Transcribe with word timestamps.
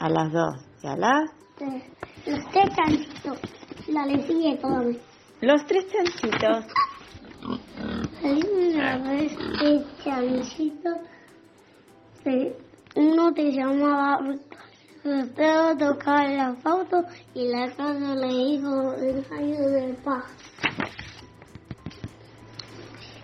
A 0.00 0.08
las 0.08 0.32
dos. 0.32 0.56
¿Y 0.82 0.86
a 0.86 0.96
las? 0.96 1.30
Tres. 1.56 1.82
Los 2.26 2.44
tres 2.50 2.68
chanchitos. 2.76 3.38
La 3.88 4.06
le 4.06 4.26
sigue 4.26 4.56
todo. 4.56 4.82
Los 5.42 5.66
tres 5.66 5.86
chanchitos. 5.92 6.64
Una 8.22 8.98
vez 8.98 9.36
que 9.36 9.84
chanchito, 10.04 10.90
se- 12.24 12.56
uno 12.96 13.32
te 13.32 13.52
llamaba 13.52 14.18
Estaba 15.02 15.74
tocaba 15.78 16.28
la 16.28 16.54
foto 16.56 17.02
y 17.34 17.48
la 17.48 17.70
casa 17.74 18.14
le 18.16 18.26
dijo 18.28 18.92
ensayo 18.94 19.68
del 19.70 19.96
pájaro. 19.96 20.34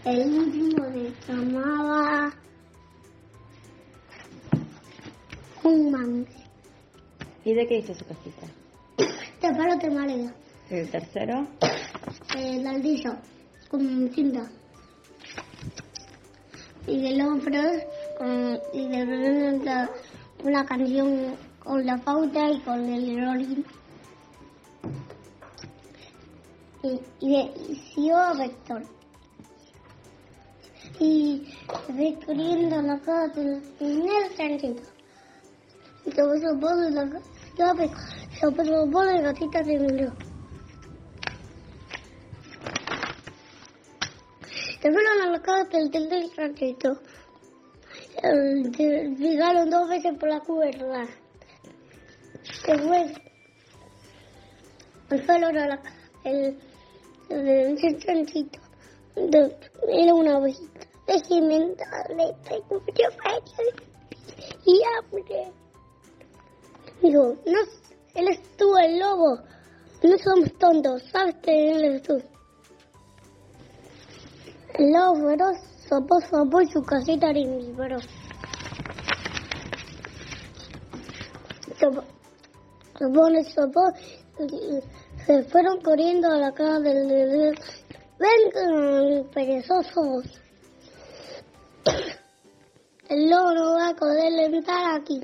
El 0.07 0.39
último 0.39 0.85
se 0.87 1.33
llamaba 1.33 2.33
un 5.65 5.91
mangue. 5.91 6.46
¿Y 7.47 7.55
de 7.55 7.65
qué 7.65 7.79
hizo 7.79 7.95
su 7.95 8.05
casita? 8.05 8.49
Te 9.41 9.55
paro 9.55 9.79
te 9.79 9.89
mareo. 9.89 10.33
El 10.69 10.91
tercero. 10.91 11.47
El 12.37 12.67
aldillo 12.67 13.13
con 13.71 14.11
cinta. 14.13 14.51
Y 16.89 17.03
del 17.03 17.23
otro, 17.23 17.61
eh, 18.21 18.61
y 18.73 18.89
de 18.89 19.89
una 20.43 20.67
canción 20.67 21.37
con 21.61 21.87
la 21.87 21.97
pauta 21.99 22.51
y 22.51 22.61
con 22.63 22.85
el 22.85 23.25
rolling. 23.25 23.63
Y, 26.83 27.01
y, 27.21 27.31
de, 27.31 27.53
y 27.97 28.11
a 28.11 28.33
Vector. 28.33 28.83
Y 30.99 31.55
ve 31.91 32.19
corriendo 32.27 32.77
a 32.77 32.83
la 32.83 32.99
casa 32.99 33.41
del 33.41 33.63
primer 33.79 34.35
tranquilo. 34.35 34.83
Y 36.05 36.11
se 36.11 36.23
puso 36.23 36.61
por 36.61 36.91
la 36.93 37.09
casa, 37.09 37.36
se 37.57 38.51
puso 38.51 38.91
por 38.91 39.07
la 39.07 39.21
gatita 39.23 39.65
se 39.65 39.79
miró. 39.79 40.13
Se 44.83 44.93
fueron 44.93 45.23
a 45.23 45.31
la 45.31 45.41
casa 45.43 45.65
del 45.71 45.91
del 45.91 46.31
ranchito. 46.37 47.01
Eh, 48.23 48.73
se 48.77 49.09
Llegaron 49.17 49.71
dos 49.71 49.89
veces 49.89 50.15
por 50.19 50.29
la 50.29 50.41
cuerda. 50.41 51.07
Después 52.67 53.13
se 55.09 55.19
fueron 55.23 55.57
a 55.57 55.67
la 55.69 55.81
casa 55.81 55.97
del 56.25 56.59
del 57.29 57.77
del 57.77 58.03
ranchito. 58.03 58.61
De- 59.15 59.57
Era 59.89 60.15
una 60.15 60.39
ovejita. 60.39 60.87
Déjeme 61.07 61.75
darle, 61.77 62.35
tengo 62.49 62.81
mucho 62.81 63.11
frío 63.23 63.73
y 64.67 64.83
hambre. 64.99 65.53
Digo, 67.07 67.37
no, 67.47 67.59
él 68.15 68.29
es 68.29 68.43
tú 68.57 68.77
el 68.79 68.99
lobo. 68.99 69.39
No 70.03 70.19
somos 70.19 70.53
tontos, 70.59 71.03
sabes 71.13 71.37
que 71.37 71.71
él 71.71 71.85
es 71.85 72.03
tú. 72.03 72.21
El 74.75 74.93
lobo 74.93 75.29
feroz 75.29 75.57
sopó, 75.89 76.21
sopó 76.21 76.65
su 76.67 76.83
casita 76.83 77.29
pero 77.77 77.99
Sopó, 81.79 82.03
sopó, 82.99 83.29
le 83.31 83.45
sopó 83.45 83.93
se 85.27 85.43
fueron 85.45 85.81
corriendo 85.83 86.29
a 86.29 86.39
la 86.39 86.53
casa 86.53 86.81
del... 86.81 87.07
del- 87.09 87.59
Vengan, 88.19 89.29
perezosos. 89.33 90.25
El 93.09 93.31
lobo 93.31 93.53
no 93.53 93.75
va 93.77 93.91
a 93.91 93.95
poder 93.95 94.33
entrar 94.53 95.01
aquí. 95.01 95.21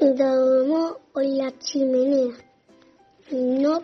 Tomó 0.00 0.96
en 1.16 1.36
la 1.36 1.52
chimenea. 1.58 2.34
No. 3.30 3.82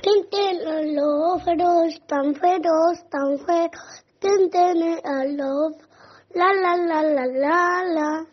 Tenten 0.00 0.94
los 0.94 1.42
feroz, 1.42 2.00
tan 2.06 2.36
feroz, 2.36 3.10
tan 3.10 3.36
feroz. 3.40 4.04
Tenten 4.20 5.04
a 5.04 5.24
los... 5.24 5.72
La 6.34 6.54
la 6.54 6.76
la 6.76 7.02
la 7.02 7.26
la 7.26 7.84
la. 7.84 8.26